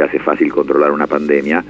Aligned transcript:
te 0.00 0.04
hace 0.04 0.18
fácil 0.18 0.50
controlar 0.50 0.92
una 0.92 1.06
pandemia. 1.06 1.62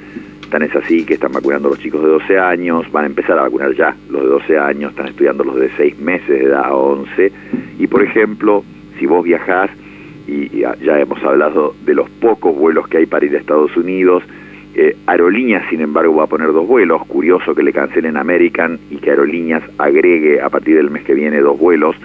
Tan 0.51 0.63
es 0.63 0.75
así 0.77 1.05
que 1.05 1.15
están 1.15 1.33
vacunando 1.33 1.69
los 1.69 1.81
chicos 1.81 2.01
de 2.01 2.11
12 2.11 2.39
años, 2.39 2.87
van 2.93 3.03
a 3.03 3.07
empezar 3.09 3.37
a 3.37 3.43
vacunar 3.43 3.75
ya 3.75 3.97
los 4.09 4.23
de 4.23 4.29
12 4.29 4.59
años, 4.59 4.91
están 4.93 5.09
estudiando 5.09 5.43
los 5.43 5.57
de 5.57 5.69
6 5.77 5.99
meses 5.99 6.29
de 6.29 6.45
edad 6.45 6.67
a 6.67 6.75
11. 6.75 7.33
Y 7.81 7.89
por 7.89 8.05
ejemplo, 8.05 8.63
si 9.01 9.07
vos 9.07 9.25
viajás, 9.25 9.71
y 10.29 10.61
ya 10.61 11.01
hemos 11.01 11.21
hablado 11.25 11.75
de 11.85 11.93
los 11.93 12.09
pocos 12.09 12.57
vuelos 12.57 12.87
que 12.87 12.99
hay 12.99 13.07
para 13.07 13.27
ir 13.27 13.35
a 13.35 13.41
Estados 13.41 13.77
Unidos, 13.77 14.23
eh, 14.77 14.97
Aerolíneas, 15.07 15.69
sin 15.69 15.81
embargo, 15.81 16.15
va 16.15 16.25
a 16.25 16.29
poner 16.29 16.53
dos 16.53 16.69
vuelos. 16.69 17.05
Curioso 17.07 17.53
que 17.57 17.65
le 17.65 17.73
cancelen 17.73 18.17
American 18.17 18.79
y 18.93 18.99
que 18.99 19.11
Aerolíneas 19.11 19.65
agregue 19.77 20.41
a 20.41 20.51
partir 20.51 20.77
del 20.77 20.91
mes 20.91 21.03
que 21.03 21.15
viene 21.15 21.41
dos 21.41 21.59
vuelos. 21.59 21.97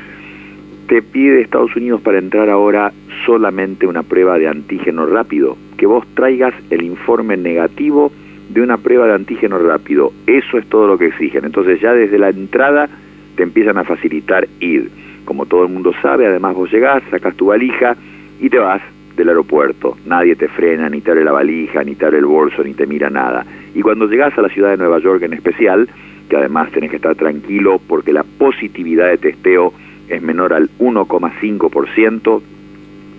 Te 0.88 1.04
pide 1.04 1.42
Estados 1.42 1.76
Unidos 1.76 2.02
para 2.02 2.18
entrar 2.18 2.50
ahora 2.50 2.92
solamente 3.26 3.88
una 3.88 4.04
prueba 4.04 4.38
de 4.38 4.48
antígeno 4.48 5.05
rápido. 5.05 5.58
Que 5.78 5.86
vos 5.86 6.05
traigas 6.14 6.54
el 6.70 6.84
informe 6.84 7.38
negativo 7.38 8.12
de 8.50 8.62
una 8.62 8.77
prueba 8.77 9.08
de 9.08 9.13
antígeno 9.13 9.58
rápido. 9.59 10.12
Eso 10.27 10.58
es 10.58 10.66
todo 10.67 10.88
lo 10.88 10.98
que 10.98 11.08
exigen. 11.08 11.45
Entonces 11.45 11.81
ya 11.81 11.94
desde 11.94 12.17
la 12.17 12.30
entrada 12.30 12.90
te 13.36 13.44
empiezan 13.44 13.77
a 13.77 13.84
facilitar 13.84 14.48
ir. 14.59 14.90
Como 15.26 15.45
todo 15.45 15.64
el 15.64 15.72
mundo 15.72 15.94
sabe, 16.02 16.27
además 16.27 16.55
vos 16.55 16.72
llegás, 16.72 17.03
sacas 17.09 17.36
tu 17.36 17.48
valija 17.48 17.95
y 18.40 18.50
te 18.50 18.59
vas 18.59 18.81
del 19.16 19.30
aeropuerto. 19.30 19.98
Nadie 20.05 20.36
te 20.36 20.48
frena, 20.48 20.89
ni 20.89 21.02
te 21.02 21.12
abre 21.12 21.23
la 21.23 21.31
valija, 21.31 21.84
ni 21.84 21.95
te 21.95 22.05
abre 22.05 22.20
el 22.20 22.26
bolso, 22.26 22.64
ni 22.64 22.73
te 22.73 22.86
mira 22.86 23.09
nada. 23.09 23.45
Y 23.73 23.81
cuando 23.81 24.08
llegas 24.08 24.38
a 24.38 24.42
la 24.42 24.50
ciudad 24.50 24.70
de 24.70 24.78
Nueva 24.78 25.00
York 25.00 25.23
en 25.23 25.34
especial, 25.34 25.89
que 26.30 26.38
además 26.38 26.72
tenés 26.72 26.89
que 26.89 26.98
estar 26.98 27.16
tranquilo 27.16 27.80
porque 27.88 28.14
la 28.14 28.23
positividad 28.23 29.09
de 29.09 29.17
testeo 29.17 29.73
es 30.09 30.22
menor 30.22 30.53
al 30.53 30.70
1,5%, 30.80 32.42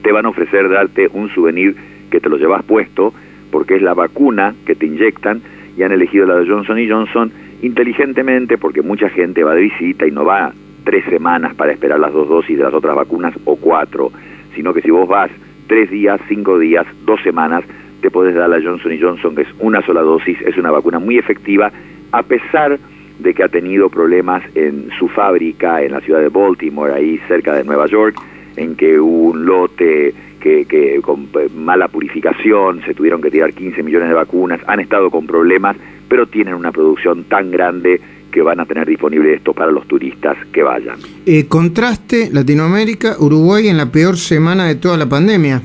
te 0.06 0.12
van 0.12 0.24
a 0.24 0.28
ofrecer 0.28 0.69
darte 0.69 1.09
un 1.12 1.28
souvenir 1.30 1.74
que 2.12 2.20
te 2.20 2.28
lo 2.28 2.37
llevas 2.37 2.62
puesto 2.62 3.12
porque 3.51 3.74
es 3.74 3.83
la 3.83 3.92
vacuna 3.92 4.55
que 4.65 4.77
te 4.77 4.87
inyectan 4.87 5.42
y 5.77 5.82
han 5.82 5.91
elegido 5.91 6.27
la 6.27 6.37
de 6.37 6.46
Johnson 6.46 6.79
y 6.79 6.88
Johnson 6.88 7.32
inteligentemente 7.60 8.57
porque 8.57 8.82
mucha 8.82 9.09
gente 9.09 9.43
va 9.43 9.57
de 9.57 9.63
visita 9.63 10.07
y 10.07 10.13
no 10.13 10.24
va 10.24 10.52
tres 10.85 11.04
semanas 11.07 11.57
para 11.57 11.73
esperar 11.73 11.98
las 11.98 12.13
dos 12.13 12.29
dosis 12.29 12.57
de 12.57 12.63
las 12.63 12.73
otras 12.73 12.95
vacunas 12.95 13.35
o 13.46 13.57
cuatro, 13.57 14.13
sino 14.54 14.73
que 14.73 14.80
si 14.80 14.93
vos 14.93 15.09
vas 15.09 15.32
tres 15.66 15.90
días, 15.90 16.20
cinco 16.29 16.57
días, 16.57 16.87
dos 17.04 17.20
semanas, 17.23 17.65
te 18.01 18.09
podés 18.09 18.37
dar 18.37 18.48
la 18.48 18.63
Johnson 18.63 18.96
Johnson, 19.01 19.35
que 19.35 19.43
es 19.43 19.48
una 19.59 19.82
sola 19.82 20.02
dosis, 20.02 20.41
es 20.43 20.57
una 20.57 20.70
vacuna 20.70 21.01
muy 21.01 21.18
efectiva, 21.18 21.73
a 22.13 22.23
pesar 22.23 22.79
de 23.18 23.35
que 23.35 23.43
ha 23.43 23.48
tenido 23.48 23.91
problemas 23.91 24.45
en 24.54 24.88
su 25.01 25.09
fábrica 25.09 25.82
en 25.82 25.91
la 25.91 26.01
ciudad 26.01 26.20
de 26.20 26.29
Baltimore, 26.29 26.93
ahí 26.93 27.20
cerca 27.26 27.57
de 27.57 27.65
Nueva 27.65 27.87
York, 27.87 28.15
en 28.57 28.76
que 28.76 28.99
hubo 28.99 29.30
un 29.30 29.46
lote 29.46 30.15
que, 30.40 30.65
que 30.65 31.01
con 31.02 31.29
mala 31.57 31.88
purificación, 31.88 32.82
se 32.85 32.95
tuvieron 32.95 33.21
que 33.21 33.30
tirar 33.30 33.52
15 33.52 33.82
millones 33.82 34.09
de 34.09 34.15
vacunas, 34.15 34.60
han 34.66 34.80
estado 34.80 35.10
con 35.10 35.26
problemas, 35.26 35.76
pero 36.09 36.26
tienen 36.26 36.54
una 36.54 36.73
producción 36.73 37.24
tan 37.24 37.51
grande 37.51 38.01
que 38.30 38.43
van 38.43 38.60
a 38.60 38.66
tener 38.66 38.87
disponible 38.87 39.32
esto 39.35 39.54
para 39.54 39.73
los 39.73 39.87
turistas 39.87 40.37
que 40.52 40.63
vayan. 40.63 40.98
Eh, 41.24 41.46
contraste 41.46 42.29
Latinoamérica, 42.30 43.16
Uruguay 43.18 43.68
en 43.68 43.79
la 43.79 43.90
peor 43.90 44.18
semana 44.18 44.66
de 44.66 44.74
toda 44.74 44.96
la 44.96 45.07
pandemia. 45.07 45.63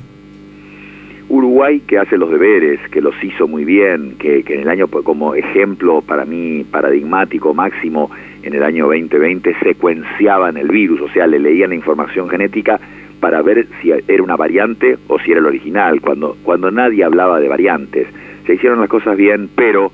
Uruguay 1.52 1.82
que 1.82 1.98
hace 1.98 2.18
los 2.18 2.32
deberes, 2.32 2.80
que 2.92 3.02
los 3.02 3.22
hizo 3.22 3.46
muy 3.46 3.66
bien, 3.66 4.16
que, 4.18 4.42
en 4.48 4.62
el 4.62 4.70
año 4.70 4.88
como 4.88 5.36
ejemplo 5.36 6.02
para 6.02 6.24
mí 6.24 6.64
paradigmático 6.64 7.54
máximo 7.54 8.10
en 8.42 8.54
el 8.54 8.64
año 8.64 8.86
2020 8.86 9.56
secuenciaban 9.62 10.56
el 10.56 10.70
virus, 10.70 11.02
o 11.02 11.10
sea, 11.10 11.28
le 11.28 11.40
leían 11.40 11.72
la 11.72 11.76
información 11.76 12.30
genética 12.30 12.80
para 13.20 13.42
ver 13.42 13.68
si 13.82 13.92
era 13.92 14.24
una 14.24 14.38
variante 14.38 14.98
o 15.10 15.20
si 15.20 15.32
era 15.32 15.42
el 15.42 15.46
original, 15.46 16.00
cuando, 16.00 16.38
cuando 16.42 16.72
nadie 16.72 17.04
hablaba 17.04 17.42
de 17.42 17.50
variantes. 17.50 18.08
Se 18.48 18.54
hicieron 18.54 18.80
las 18.80 18.90
cosas 18.90 19.18
bien, 19.18 19.50
pero 19.54 19.92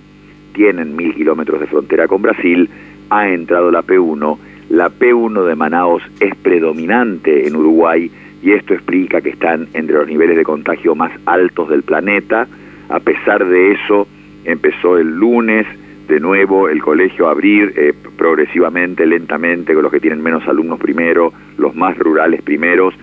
tienen 0.53 0.95
mil 0.95 1.15
kilómetros 1.15 1.59
de 1.59 1.65
frontera 1.65 2.07
con 2.07 2.21
Brasil, 2.21 2.69
ha 3.09 3.29
entrado 3.29 3.71
la 3.71 3.81
P1. 3.81 4.37
La 4.69 4.91
P1 4.91 5.43
de 5.43 5.55
Manaos 5.55 6.03
es 6.19 6.35
predominante 6.35 7.47
en 7.47 7.55
Uruguay 7.55 8.11
y 8.41 8.51
esto 8.51 8.73
explica 8.73 9.21
que 9.21 9.29
están 9.29 9.67
entre 9.73 9.95
los 9.95 10.07
niveles 10.07 10.37
de 10.37 10.43
contagio 10.43 10.95
más 10.95 11.11
altos 11.25 11.69
del 11.69 11.83
planeta. 11.83 12.47
A 12.89 12.99
pesar 12.99 13.45
de 13.45 13.71
eso, 13.71 14.07
empezó 14.45 14.97
el 14.97 15.15
lunes 15.15 15.65
de 16.07 16.19
nuevo 16.19 16.69
el 16.69 16.81
colegio 16.81 17.27
a 17.27 17.31
abrir 17.31 17.73
eh, 17.75 17.93
progresivamente, 18.17 19.05
lentamente, 19.05 19.73
con 19.73 19.83
los 19.83 19.91
que 19.91 19.99
tienen 19.99 20.21
menos 20.21 20.47
alumnos 20.47 20.79
primero, 20.79 21.33
los 21.57 21.75
más 21.75 21.97
rurales 21.97 22.41
primeros, 22.41 22.93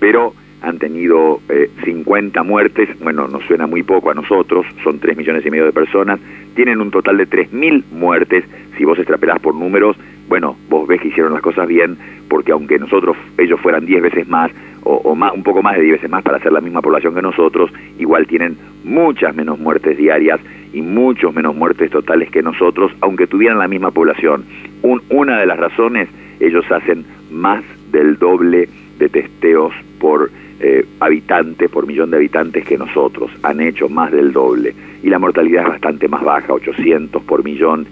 pero 0.00 0.32
han 0.62 0.78
tenido 0.78 1.40
50 1.84 2.40
eh, 2.40 2.42
muertes, 2.42 2.88
bueno, 3.00 3.28
nos 3.28 3.44
suena 3.44 3.66
muy 3.66 3.82
poco 3.82 4.10
a 4.10 4.14
nosotros, 4.14 4.64
son 4.82 4.98
3 4.98 5.16
millones 5.16 5.44
y 5.44 5.50
medio 5.50 5.66
de 5.66 5.72
personas, 5.72 6.18
tienen 6.54 6.80
un 6.80 6.90
total 6.90 7.18
de 7.18 7.28
3.000 7.28 7.84
muertes, 7.92 8.44
si 8.78 8.84
vos 8.84 8.98
extrapelás 8.98 9.40
por 9.40 9.54
números, 9.54 9.96
bueno, 10.26 10.56
vos 10.70 10.88
ves 10.88 11.02
que 11.02 11.08
hicieron 11.08 11.34
las 11.34 11.42
cosas 11.42 11.68
bien, 11.68 11.98
porque 12.28 12.52
aunque 12.52 12.78
nosotros, 12.78 13.16
ellos 13.36 13.60
fueran 13.60 13.84
10 13.84 14.02
veces 14.02 14.26
más, 14.26 14.50
o, 14.84 15.14
más, 15.14 15.32
un 15.32 15.42
poco 15.42 15.62
más 15.62 15.76
de 15.76 15.82
10 15.82 15.92
veces 15.94 16.10
más 16.10 16.22
para 16.22 16.38
ser 16.38 16.52
la 16.52 16.60
misma 16.60 16.82
población 16.82 17.14
que 17.14 17.22
nosotros, 17.22 17.70
igual 17.98 18.26
tienen 18.26 18.56
muchas 18.84 19.34
menos 19.34 19.58
muertes 19.58 19.96
diarias 19.96 20.40
y 20.72 20.82
muchos 20.82 21.34
menos 21.34 21.56
muertes 21.56 21.90
totales 21.90 22.30
que 22.30 22.42
nosotros, 22.42 22.92
aunque 23.00 23.26
tuvieran 23.26 23.58
la 23.58 23.68
misma 23.68 23.90
población. 23.90 24.44
una 24.82 25.38
de 25.38 25.46
las 25.46 25.58
razones, 25.58 26.08
ellos 26.40 26.70
hacen 26.70 27.04
más 27.30 27.64
del 27.90 28.18
doble 28.18 28.68
de 28.98 29.08
testeos 29.08 29.72
por 29.98 30.30
eh, 30.60 30.86
habitantes 31.00 31.68
por 31.68 31.86
millón 31.86 32.10
de 32.10 32.16
habitantes 32.16 32.64
que 32.64 32.78
nosotros, 32.78 33.30
han 33.42 33.60
hecho 33.60 33.88
más 33.88 34.12
del 34.12 34.32
doble. 34.32 34.74
Y 35.02 35.10
la 35.10 35.18
mortalidad 35.18 35.64
es 35.64 35.68
bastante 35.68 36.08
más 36.08 36.22
baja, 36.22 36.52
800 36.52 37.22
por 37.22 37.44
millón. 37.44 37.86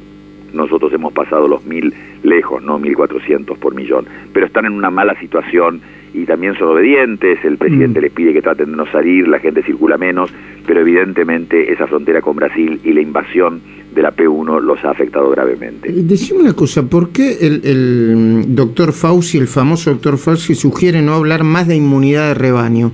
Nosotros 0.52 0.92
hemos 0.92 1.12
pasado 1.12 1.48
los 1.48 1.64
mil 1.64 1.92
lejos, 2.22 2.62
no 2.62 2.78
1400 2.78 3.58
por 3.58 3.74
millón. 3.74 4.06
Pero 4.32 4.46
están 4.46 4.66
en 4.66 4.72
una 4.72 4.90
mala 4.90 5.18
situación 5.18 5.80
y 6.14 6.24
también 6.24 6.54
son 6.54 6.68
obedientes, 6.68 7.44
el 7.44 7.56
presidente 7.56 8.00
mm. 8.00 8.02
les 8.02 8.12
pide 8.12 8.32
que 8.32 8.42
traten 8.42 8.70
de 8.70 8.76
no 8.76 8.86
salir, 8.86 9.28
la 9.28 9.38
gente 9.38 9.62
circula 9.62 9.96
menos, 9.96 10.30
pero 10.66 10.80
evidentemente 10.80 11.72
esa 11.72 11.86
frontera 11.86 12.20
con 12.20 12.36
Brasil 12.36 12.80
y 12.84 12.92
la 12.92 13.00
invasión 13.00 13.60
de 13.94 14.02
la 14.02 14.14
P1 14.14 14.60
los 14.60 14.84
ha 14.84 14.91
afectado 14.91 15.30
gravemente. 15.30 15.91
Decime 15.92 16.41
una 16.41 16.54
cosa, 16.54 16.82
¿por 16.82 17.10
qué 17.10 17.38
el, 17.41 17.60
el 17.64 18.16
mm, 18.16 18.54
doctor 18.54 18.92
Fauci, 18.92 19.38
el 19.38 19.48
famoso 19.48 19.91
doctor 19.91 20.18
Fauci, 20.18 20.54
sugiere 20.54 21.02
no 21.02 21.14
hablar 21.14 21.44
más 21.44 21.66
de 21.66 21.76
inmunidad 21.76 22.28
de 22.28 22.34
rebaño? 22.34 22.92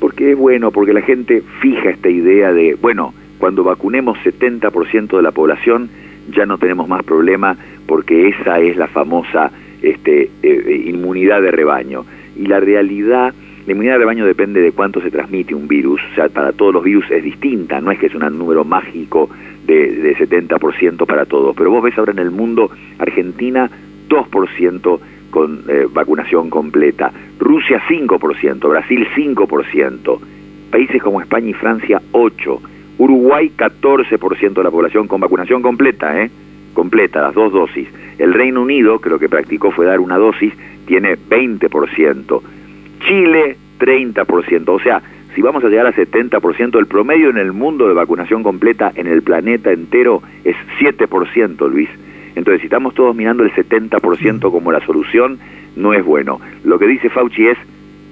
Porque 0.00 0.32
es 0.32 0.38
bueno, 0.38 0.70
porque 0.70 0.92
la 0.92 1.02
gente 1.02 1.42
fija 1.60 1.90
esta 1.90 2.08
idea 2.08 2.52
de, 2.52 2.76
bueno, 2.80 3.12
cuando 3.38 3.64
vacunemos 3.64 4.18
70% 4.18 5.16
de 5.16 5.22
la 5.22 5.32
población 5.32 5.90
ya 6.28 6.46
no 6.46 6.58
tenemos 6.58 6.88
más 6.88 7.02
problema 7.04 7.56
porque 7.86 8.28
esa 8.28 8.60
es 8.60 8.76
la 8.76 8.86
famosa 8.88 9.50
este, 9.82 10.22
eh, 10.22 10.30
eh, 10.42 10.82
inmunidad 10.86 11.42
de 11.42 11.50
rebaño. 11.50 12.04
Y 12.36 12.46
la 12.46 12.60
realidad, 12.60 13.34
la 13.66 13.72
inmunidad 13.72 13.94
de 13.94 13.98
rebaño 13.98 14.26
depende 14.26 14.60
de 14.60 14.72
cuánto 14.72 15.00
se 15.00 15.10
transmite 15.10 15.54
un 15.54 15.68
virus. 15.68 16.00
O 16.12 16.14
sea, 16.14 16.28
para 16.28 16.52
todos 16.52 16.74
los 16.74 16.84
virus 16.84 17.10
es 17.10 17.22
distinta, 17.22 17.80
no 17.80 17.90
es 17.90 17.98
que 17.98 18.06
es 18.06 18.14
un 18.14 18.38
número 18.38 18.64
mágico 18.64 19.28
de, 19.66 19.90
de 19.90 20.16
70% 20.16 21.06
para 21.06 21.24
todos. 21.24 21.56
Pero 21.56 21.70
vos 21.70 21.82
ves 21.82 21.96
ahora 21.98 22.12
en 22.12 22.18
el 22.20 22.30
mundo, 22.30 22.70
Argentina 22.98 23.70
2% 24.08 25.00
con 25.30 25.62
eh, 25.68 25.86
vacunación 25.90 26.50
completa, 26.50 27.12
Rusia 27.38 27.80
5%, 27.88 28.68
Brasil 28.68 29.06
5%, 29.16 30.18
países 30.70 31.02
como 31.02 31.20
España 31.20 31.48
y 31.48 31.54
Francia 31.54 32.02
8%, 32.12 32.58
Uruguay 33.00 33.50
14% 33.56 34.52
de 34.52 34.62
la 34.62 34.70
población 34.70 35.08
con 35.08 35.22
vacunación 35.22 35.62
completa, 35.62 36.20
¿eh? 36.20 36.30
completa, 36.74 37.22
las 37.22 37.34
dos 37.34 37.50
dosis. 37.50 37.88
El 38.18 38.34
Reino 38.34 38.60
Unido, 38.60 39.00
que 39.00 39.08
lo 39.08 39.18
que 39.18 39.26
practicó 39.26 39.70
fue 39.70 39.86
dar 39.86 40.00
una 40.00 40.18
dosis, 40.18 40.52
tiene 40.84 41.16
20%. 41.16 42.42
Chile, 43.00 43.56
30%. 43.78 44.68
O 44.68 44.80
sea, 44.80 45.00
si 45.34 45.40
vamos 45.40 45.64
a 45.64 45.68
llegar 45.70 45.86
a 45.86 45.94
70%, 45.94 46.78
el 46.78 46.86
promedio 46.86 47.30
en 47.30 47.38
el 47.38 47.52
mundo 47.52 47.88
de 47.88 47.94
vacunación 47.94 48.42
completa 48.42 48.92
en 48.94 49.06
el 49.06 49.22
planeta 49.22 49.72
entero 49.72 50.22
es 50.44 50.56
7%, 50.78 51.70
Luis. 51.70 51.88
Entonces, 52.34 52.60
si 52.60 52.66
estamos 52.66 52.92
todos 52.92 53.16
mirando 53.16 53.44
el 53.44 53.52
70% 53.52 54.50
como 54.52 54.72
la 54.72 54.84
solución, 54.84 55.38
no 55.74 55.94
es 55.94 56.04
bueno. 56.04 56.38
Lo 56.64 56.78
que 56.78 56.86
dice 56.86 57.08
Fauci 57.08 57.46
es, 57.46 57.56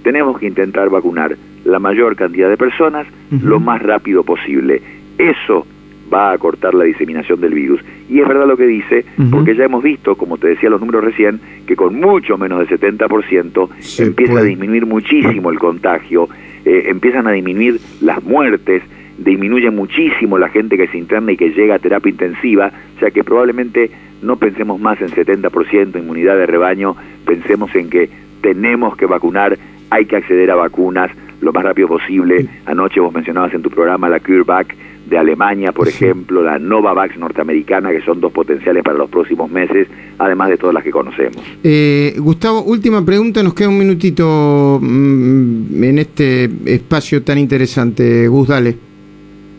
tenemos 0.02 0.38
que 0.38 0.46
intentar 0.46 0.88
vacunar 0.88 1.36
la 1.68 1.78
mayor 1.78 2.16
cantidad 2.16 2.48
de 2.48 2.56
personas 2.56 3.06
lo 3.30 3.60
más 3.60 3.82
rápido 3.82 4.24
posible. 4.24 4.82
Eso 5.18 5.66
va 6.12 6.32
a 6.32 6.38
cortar 6.38 6.74
la 6.74 6.84
diseminación 6.84 7.40
del 7.40 7.54
virus. 7.54 7.80
Y 8.08 8.20
es 8.20 8.26
verdad 8.26 8.46
lo 8.46 8.56
que 8.56 8.66
dice, 8.66 9.04
porque 9.30 9.54
ya 9.54 9.64
hemos 9.64 9.82
visto, 9.82 10.16
como 10.16 10.38
te 10.38 10.48
decía 10.48 10.70
los 10.70 10.80
números 10.80 11.04
recién, 11.04 11.40
que 11.66 11.76
con 11.76 12.00
mucho 12.00 12.38
menos 12.38 12.58
del 12.60 12.80
70% 12.80 13.68
empieza 13.98 14.38
a 14.38 14.42
disminuir 14.42 14.86
muchísimo 14.86 15.50
el 15.50 15.58
contagio, 15.58 16.28
eh, 16.64 16.84
empiezan 16.86 17.26
a 17.26 17.32
disminuir 17.32 17.78
las 18.00 18.22
muertes, 18.22 18.82
disminuye 19.18 19.70
muchísimo 19.70 20.38
la 20.38 20.48
gente 20.48 20.76
que 20.76 20.88
se 20.88 20.96
interna 20.96 21.32
y 21.32 21.36
que 21.36 21.50
llega 21.50 21.74
a 21.74 21.78
terapia 21.78 22.10
intensiva, 22.10 22.72
o 22.96 23.00
sea 23.00 23.10
que 23.10 23.24
probablemente 23.24 23.90
no 24.22 24.36
pensemos 24.36 24.80
más 24.80 25.00
en 25.00 25.08
70% 25.08 25.98
inmunidad 25.98 26.36
de 26.36 26.46
rebaño, 26.46 26.96
pensemos 27.26 27.74
en 27.74 27.90
que 27.90 28.08
tenemos 28.40 28.96
que 28.96 29.06
vacunar, 29.06 29.58
hay 29.90 30.06
que 30.06 30.16
acceder 30.16 30.50
a 30.50 30.54
vacunas, 30.56 31.10
lo 31.40 31.52
más 31.52 31.64
rápido 31.64 31.88
posible. 31.88 32.46
Anoche 32.66 33.00
vos 33.00 33.12
mencionabas 33.12 33.54
en 33.54 33.62
tu 33.62 33.70
programa 33.70 34.08
la 34.08 34.20
CureVac 34.20 34.74
de 35.08 35.16
Alemania, 35.16 35.72
por 35.72 35.88
ejemplo, 35.88 36.42
la 36.42 36.58
Novavax 36.58 37.16
norteamericana, 37.18 37.90
que 37.90 38.02
son 38.02 38.20
dos 38.20 38.30
potenciales 38.30 38.82
para 38.82 38.98
los 38.98 39.08
próximos 39.08 39.50
meses, 39.50 39.88
además 40.18 40.50
de 40.50 40.58
todas 40.58 40.74
las 40.74 40.84
que 40.84 40.90
conocemos. 40.90 41.42
Eh, 41.64 42.14
Gustavo, 42.18 42.62
última 42.62 43.04
pregunta, 43.04 43.42
nos 43.42 43.54
queda 43.54 43.70
un 43.70 43.78
minutito 43.78 44.78
mm, 44.82 45.82
en 45.82 45.98
este 45.98 46.50
espacio 46.66 47.22
tan 47.22 47.38
interesante. 47.38 48.28
Gus, 48.28 48.48
dale. 48.48 48.76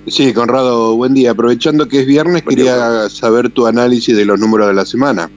Sí, 0.06 0.34
Conrado, 0.34 0.96
buen 0.96 1.14
día. 1.14 1.31
Aprovechando 1.31 1.88
que 1.88 2.02
es 2.02 2.06
viernes, 2.06 2.44
Buen 2.44 2.56
quería 2.56 2.76
día. 2.76 3.10
saber 3.10 3.50
tu 3.50 3.66
análisis 3.68 4.16
de 4.16 4.26
los 4.26 4.40
números 4.40 4.68
de 4.68 4.74
la 4.74 4.86
semana. 4.86 5.30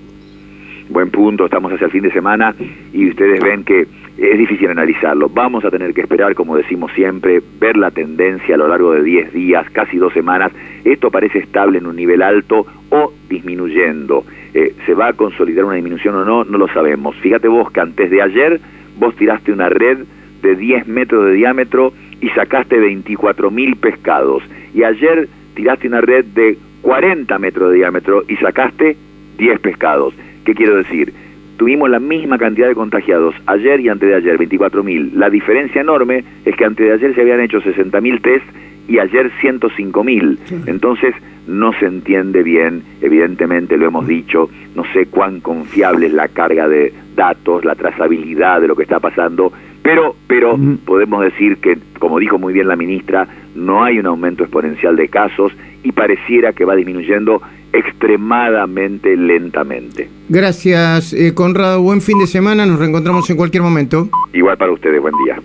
Buen 0.91 1.11
punto, 1.11 1.47
estamos 1.47 1.73
hacia 1.73 1.87
el 1.87 1.91
fin 1.91 2.03
de 2.03 2.13
semana 2.13 2.55
y 2.93 3.09
ustedes 3.09 3.43
ven 3.43 3.65
que 3.65 3.87
es 4.19 4.39
difícil 4.39 4.69
analizarlo. 4.69 5.29
Vamos 5.29 5.65
a 5.65 5.71
tener 5.71 5.95
que 5.95 6.03
esperar, 6.03 6.35
como 6.35 6.57
decimos 6.57 6.93
siempre, 6.93 7.43
ver 7.59 7.77
la 7.77 7.91
tendencia 7.91 8.55
a 8.55 8.59
lo 8.59 8.69
largo 8.69 8.93
de 8.93 9.03
10 9.03 9.33
días, 9.33 9.69
casi 9.71 9.97
dos 9.97 10.13
semanas. 10.13 10.53
Esto 10.85 11.11
parece 11.11 11.39
estable 11.39 11.79
en 11.79 11.87
un 11.87 11.97
nivel 11.97 12.23
alto 12.23 12.67
o 12.91 13.13
disminuyendo. 13.29 14.25
Eh, 14.55 14.75
¿Se 14.85 14.95
va 14.95 15.09
a 15.09 15.13
consolidar 15.15 15.65
una 15.65 15.77
disminución 15.77 16.15
o 16.15 16.25
no? 16.25 16.45
No 16.45 16.59
lo 16.59 16.69
sabemos. 16.69 17.17
Fíjate 17.17 17.49
vos 17.49 17.71
que 17.71 17.81
antes 17.81 18.11
de 18.11 18.21
ayer 18.21 18.61
vos 18.99 19.17
tiraste 19.17 19.53
una 19.53 19.69
red 19.69 19.99
de 20.43 20.57
10 20.57 20.89
metros 20.89 21.27
de 21.27 21.33
diámetro 21.33 21.93
y 22.21 22.29
sacaste 22.31 22.79
24 22.79 23.51
mil 23.51 23.77
pescados. 23.77 24.43
Y 24.75 24.83
ayer 24.83 25.29
tiraste 25.55 25.89
una 25.89 26.01
red 26.01 26.27
de 26.27 26.59
40 26.83 27.39
metros 27.39 27.71
de 27.71 27.77
diámetro 27.77 28.25
y 28.29 28.37
sacaste 28.37 28.97
10 29.39 29.61
pescados. 29.61 30.15
¿Qué 30.45 30.55
quiero 30.55 30.77
decir? 30.77 31.15
Tuvimos 31.57 31.89
la 31.91 32.01
misma 32.01 32.39
cantidad 32.39 32.69
de 32.69 32.75
contagiados 32.75 33.35
ayer 33.47 33.81
y 33.81 33.89
antes 33.89 34.09
de 34.09 34.17
ayer, 34.17 34.39
24 34.39 34.83
mil. 34.83 35.13
La 35.15 35.31
diferencia 35.31 35.81
enorme 35.81 36.25
es 36.45 36.57
que 36.57 36.65
antes 36.65 36.87
de 36.87 36.93
ayer 36.93 37.15
se 37.15 37.21
habían 37.21 37.41
hecho 37.41 37.61
60 37.61 38.01
mil 38.01 38.21
test 38.21 38.45
y 38.89 38.99
ayer 38.99 39.31
105 39.41 40.05
mil. 40.05 40.39
Entonces 40.67 41.15
no 41.47 41.73
se 41.75 41.87
entiende 41.87 42.43
bien, 42.43 42.83
evidentemente 43.01 43.77
lo 43.77 43.87
hemos 43.87 44.07
dicho, 44.07 44.49
no 44.75 44.85
sé 44.93 45.07
cuán 45.07 45.41
confiable 45.41 46.07
es 46.07 46.13
la 46.13 46.29
carga 46.29 46.69
de 46.69 46.93
datos, 47.17 47.65
la 47.65 47.75
trazabilidad 47.75 48.61
de 48.61 48.69
lo 48.69 48.77
que 48.77 48.85
está 48.85 49.01
pasando, 49.01 49.53
pero, 49.83 50.15
pero 50.27 50.57
Mm. 50.57 50.79
podemos 50.85 51.23
decir 51.25 51.57
que, 51.59 51.79
como 51.99 52.19
dijo 52.19 52.39
muy 52.39 52.53
bien 52.53 52.69
la 52.69 52.77
ministra, 52.77 53.27
no 53.55 53.83
hay 53.85 53.99
un 53.99 54.07
aumento 54.07 54.45
exponencial 54.45 54.97
de 54.97 55.09
casos 55.09 55.53
y 55.83 55.93
pareciera 55.93 56.53
que 56.53 56.65
va 56.65 56.75
disminuyendo 56.77 57.43
extremadamente 57.73 59.17
lentamente. 59.17 60.09
Gracias, 60.29 61.13
eh, 61.13 61.35
Conrado. 61.35 61.83
Buen 61.83 62.01
fin 62.01 62.19
de 62.19 62.27
semana. 62.27 62.67
Nos 62.67 62.79
reencontramos 62.79 63.29
en 63.31 63.37
cualquier 63.37 63.63
momento. 63.63 64.09
Igual 64.33 64.57
para 64.57 64.73
ustedes, 64.73 65.01
buen 65.01 65.15
día. 65.25 65.43